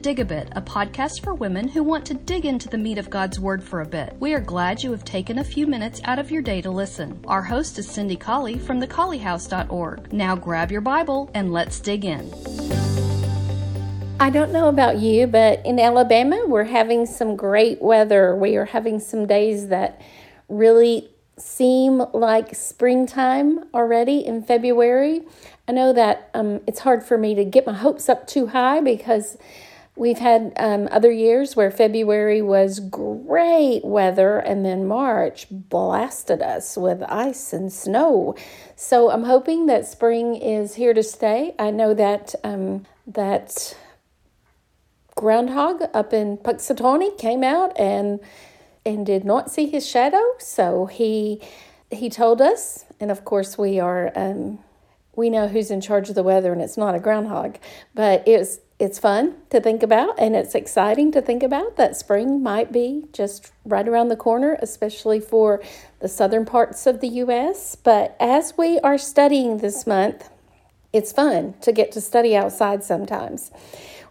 [0.00, 3.10] Dig a Bit, a podcast for women who want to dig into the meat of
[3.10, 4.16] God's Word for a bit.
[4.18, 7.22] We are glad you have taken a few minutes out of your day to listen.
[7.26, 10.10] Our host is Cindy Colley from thecolleyhouse.org.
[10.10, 12.32] Now grab your Bible and let's dig in.
[14.18, 18.34] I don't know about you, but in Alabama, we're having some great weather.
[18.34, 20.00] We are having some days that
[20.48, 25.22] really seem like springtime already in February.
[25.68, 28.80] I know that um, it's hard for me to get my hopes up too high
[28.80, 29.36] because
[30.00, 36.74] we've had um, other years where February was great weather and then March blasted us
[36.74, 38.34] with ice and snow.
[38.74, 41.54] So I'm hoping that spring is here to stay.
[41.58, 43.76] I know that um, that
[45.16, 48.20] groundhog up in Punxsutawney came out and
[48.86, 50.22] and did not see his shadow.
[50.38, 51.42] So he
[51.90, 54.60] he told us, and of course we are um,
[55.14, 57.58] we know who's in charge of the weather, and it's not a groundhog.
[57.94, 62.42] But it's it's fun to think about, and it's exciting to think about that spring
[62.42, 65.62] might be just right around the corner, especially for
[66.00, 67.76] the southern parts of the U.S.
[67.76, 70.30] But as we are studying this month,
[70.94, 73.50] it's fun to get to study outside sometimes.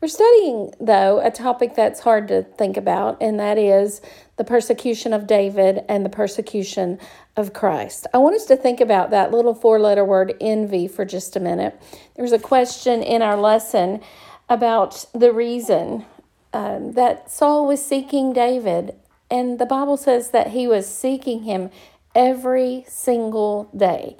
[0.00, 4.00] We're studying, though, a topic that's hard to think about, and that is
[4.36, 6.98] the persecution of David and the persecution
[7.36, 8.08] of Christ.
[8.12, 11.40] I want us to think about that little four letter word envy for just a
[11.40, 11.80] minute.
[12.16, 14.02] There's a question in our lesson
[14.48, 16.04] about the reason
[16.52, 18.94] um, that Saul was seeking David,
[19.30, 21.70] and the Bible says that he was seeking him
[22.14, 24.16] every single day.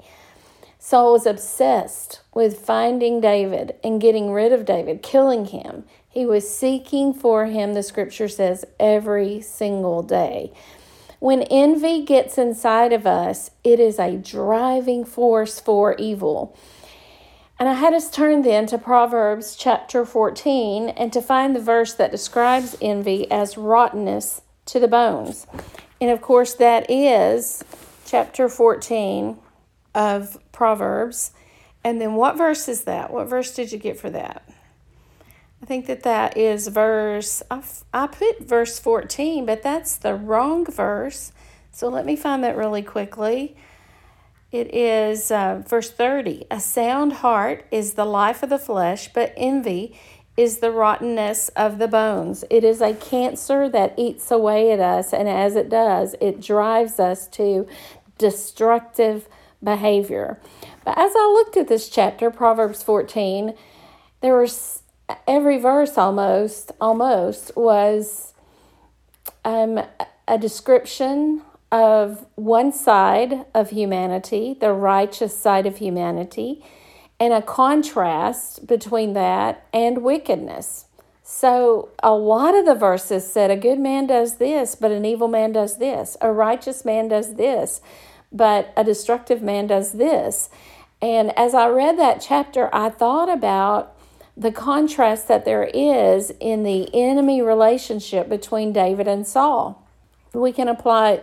[0.79, 5.83] Saul was obsessed with finding David and getting rid of David, killing him.
[6.07, 10.53] He was seeking for him, the scripture says, every single day.
[11.19, 16.55] When envy gets inside of us, it is a driving force for evil.
[17.59, 21.93] And I had us turn then to Proverbs chapter 14 and to find the verse
[21.95, 25.47] that describes envy as rottenness to the bones.
[25.99, 27.63] And of course, that is
[28.05, 29.39] chapter 14
[29.95, 31.31] of Proverbs.
[31.83, 33.11] And then what verse is that?
[33.11, 34.47] What verse did you get for that?
[35.63, 40.63] I think that that is verse, I, I put verse 14, but that's the wrong
[40.65, 41.31] verse.
[41.71, 43.55] So let me find that really quickly.
[44.51, 46.45] It is uh, verse 30.
[46.49, 49.97] A sound heart is the life of the flesh, but envy
[50.37, 52.45] is the rottenness of the bones.
[52.49, 56.99] It is a cancer that eats away at us, and as it does, it drives
[56.99, 57.67] us to
[58.17, 59.27] destructive
[59.61, 60.39] behavior.
[60.85, 63.53] But as I looked at this chapter, Proverbs 14,
[64.21, 64.83] there was
[65.27, 68.33] every verse almost almost was
[69.45, 69.79] um,
[70.27, 71.41] a description
[71.71, 76.63] of one side of humanity, the righteous side of humanity,
[77.19, 80.85] and a contrast between that and wickedness.
[81.23, 85.27] So, a lot of the verses said a good man does this, but an evil
[85.27, 86.15] man does this.
[86.21, 87.81] A righteous man does this,
[88.31, 90.49] but a destructive man does this.
[91.01, 93.93] And as I read that chapter, I thought about
[94.37, 99.85] the contrast that there is in the enemy relationship between David and Saul.
[100.33, 101.21] We can apply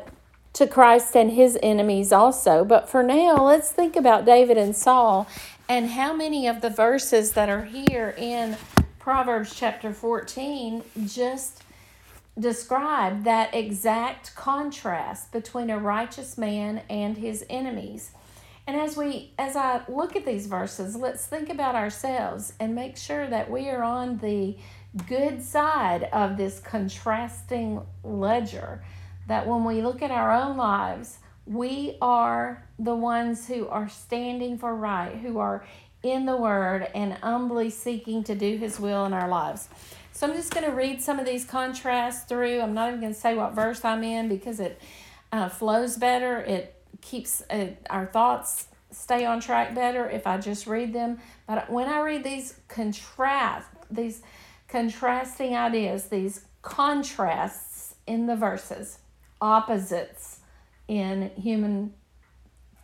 [0.55, 2.65] to Christ and his enemies also.
[2.65, 5.29] But for now, let's think about David and Saul
[5.69, 8.57] and how many of the verses that are here in
[8.99, 11.63] Proverbs chapter 14 just
[12.39, 18.13] describe that exact contrast between a righteous man and his enemies.
[18.67, 22.97] And as we as I look at these verses, let's think about ourselves and make
[22.97, 24.57] sure that we are on the
[25.07, 28.83] good side of this contrasting ledger.
[29.27, 34.59] That when we look at our own lives, we are the ones who are standing
[34.59, 35.65] for right, who are
[36.03, 39.69] in the Word and humbly seeking to do His will in our lives.
[40.13, 42.61] So I'm just going to read some of these contrasts through.
[42.61, 44.81] I'm not even going to say what verse I'm in because it
[45.33, 46.39] uh, flows better.
[46.39, 51.19] It keeps uh, our thoughts stay on track better if I just read them.
[51.47, 54.23] But when I read these contrast, these
[54.69, 58.99] contrasting ideas, these contrasts in the verses,
[59.41, 60.41] opposites
[60.89, 61.95] in human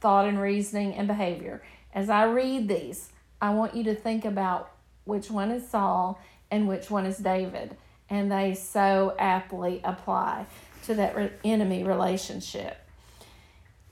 [0.00, 1.62] thought and reasoning and behavior.
[1.94, 3.10] As I read these,
[3.40, 4.72] I want you to think about
[5.04, 6.20] which one is Saul
[6.50, 7.76] and which one is David.
[8.08, 10.46] And they so aptly apply
[10.84, 12.78] to that enemy relationship.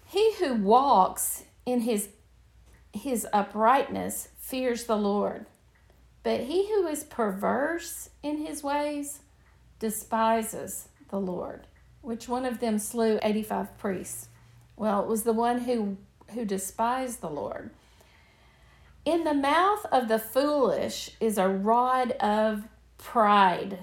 [0.07, 2.09] He who walks in his
[2.95, 5.45] his uprightness fears the Lord.
[6.23, 9.21] But he who is perverse in his ways
[9.79, 11.67] despises the Lord.
[12.09, 14.29] Which one of them slew 85 priests?
[14.79, 15.99] Well, it was the one who
[16.33, 17.69] who despised the Lord.
[19.05, 22.67] In the mouth of the foolish is a rod of
[22.97, 23.81] pride,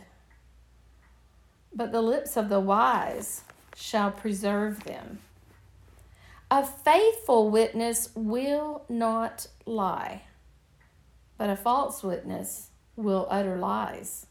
[1.71, 3.43] but the lips of the wise
[3.75, 5.19] shall preserve them.
[6.49, 10.23] A faithful witness will not lie,
[11.37, 14.25] but a false witness will utter lies.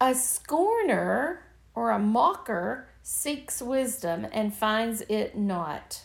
[0.00, 1.42] A scorner
[1.74, 6.02] or a mocker seeks wisdom and finds it not.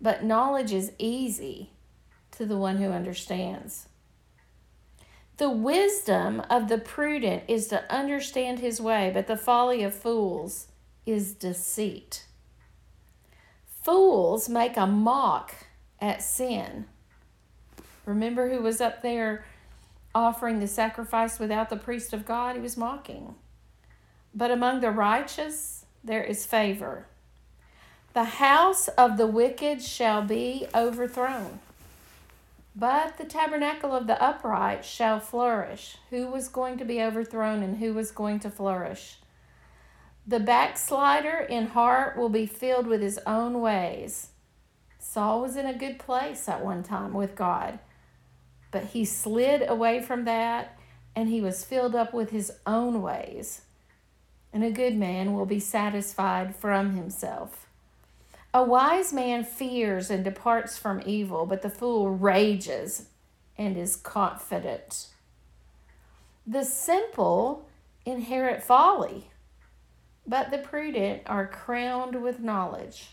[0.00, 1.70] But knowledge is easy
[2.32, 3.88] to the one who understands.
[5.36, 10.68] The wisdom of the prudent is to understand his way, but the folly of fools
[11.06, 12.26] is deceit.
[13.82, 15.54] Fools make a mock
[16.00, 16.86] at sin.
[18.06, 19.44] Remember who was up there
[20.14, 22.54] offering the sacrifice without the priest of God?
[22.54, 23.34] He was mocking.
[24.34, 27.06] But among the righteous there is favor.
[28.14, 31.60] The house of the wicked shall be overthrown,
[32.76, 35.96] but the tabernacle of the upright shall flourish.
[36.10, 39.18] Who was going to be overthrown and who was going to flourish?
[40.26, 44.28] The backslider in heart will be filled with his own ways.
[44.98, 47.78] Saul was in a good place at one time with God,
[48.70, 50.78] but he slid away from that
[51.14, 53.62] and he was filled up with his own ways.
[54.54, 57.66] And a good man will be satisfied from himself.
[58.54, 63.08] A wise man fears and departs from evil, but the fool rages
[63.58, 65.08] and is confident.
[66.46, 67.68] The simple
[68.06, 69.30] inherit folly,
[70.24, 73.08] but the prudent are crowned with knowledge.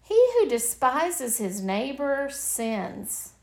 [0.00, 3.34] He who despises his neighbor sins,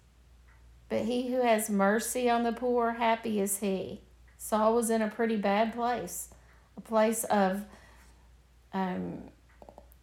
[0.90, 4.02] but he who has mercy on the poor, happy is he.
[4.44, 6.30] Saul was in a pretty bad place,
[6.76, 7.64] a place of
[8.74, 9.20] um,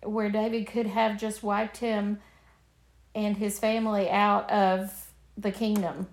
[0.04, 2.20] where David could have just wiped him
[3.16, 6.06] and his family out of the kingdom.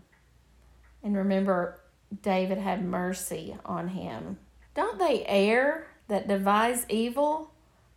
[1.04, 1.80] And remember,
[2.24, 4.40] David had mercy on him.
[4.74, 7.52] Don't they err that devise evil?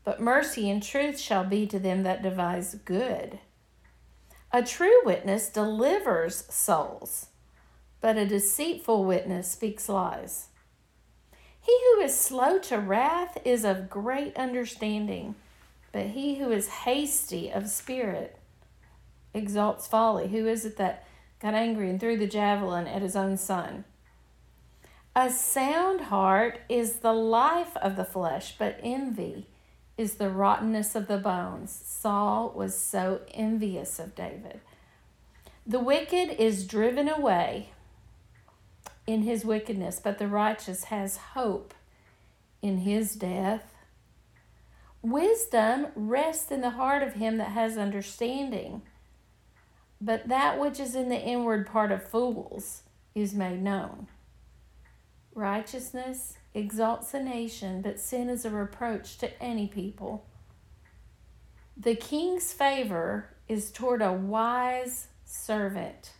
[0.04, 3.38] But mercy and truth shall be to them that devise good.
[4.52, 7.27] A true witness delivers souls,
[8.00, 10.48] but a deceitful witness speaks lies.
[11.60, 15.34] He who is slow to wrath is of great understanding
[15.92, 18.38] but he who is hasty of spirit
[19.34, 20.28] exalts folly.
[20.28, 21.04] Who is it that
[21.40, 23.84] got angry and threw the javelin at his own son?
[25.16, 29.48] A sound heart is the life of the flesh, but envy
[29.96, 31.72] is the rottenness of the bones.
[31.84, 34.60] Saul was so envious of David.
[35.66, 37.70] The wicked is driven away
[39.08, 41.72] in his wickedness, but the righteous has hope
[42.60, 43.74] in his death.
[45.00, 48.82] Wisdom rests in the heart of him that has understanding.
[49.98, 52.82] But that which is in the inward part of fools
[53.14, 54.08] is made known.
[55.34, 60.26] Righteousness exalts a nation, but sin is a reproach to any people.
[61.78, 66.10] The king's favor is toward a wise servant,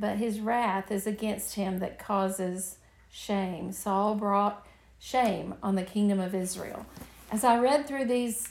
[0.00, 2.78] but his wrath is against him that causes
[3.10, 3.70] shame.
[3.70, 4.66] Saul brought
[4.98, 6.86] shame on the kingdom of Israel
[7.30, 8.48] as I read through these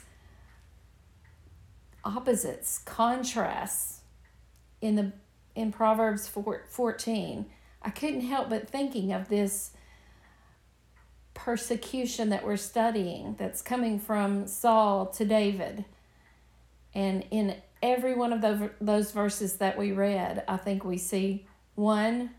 [2.03, 4.01] opposites, contrasts
[4.81, 5.11] in the
[5.55, 7.45] in Proverbs 14,
[7.81, 9.71] I couldn't help but thinking of this
[11.33, 15.83] persecution that we're studying that's coming from Saul to David.
[16.93, 21.45] And in every one of those, those verses that we read, I think we see
[21.75, 22.31] one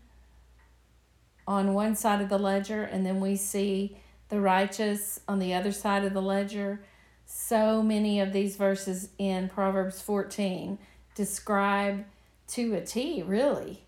[1.47, 3.97] on one side of the ledger, and then we see
[4.29, 6.81] the righteous on the other side of the ledger.
[7.25, 10.77] So many of these verses in Proverbs 14
[11.15, 12.05] describe
[12.49, 13.83] to a T, really,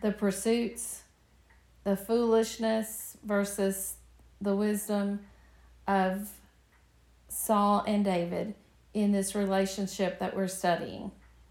[0.00, 1.02] the pursuits,
[1.84, 3.96] the foolishness versus
[4.40, 5.20] the wisdom
[5.86, 6.30] of
[7.28, 8.54] Saul and David
[8.94, 11.10] in this relationship that we're studying.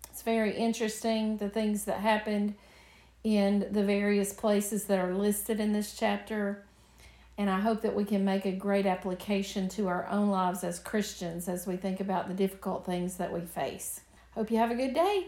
[0.10, 2.56] It's very interesting the things that happened
[3.24, 6.64] in the various places that are listed in this chapter.
[7.38, 10.80] And I hope that we can make a great application to our own lives as
[10.80, 14.02] Christians as we think about the difficult things that we face.
[14.36, 15.20] Hope you have a good day.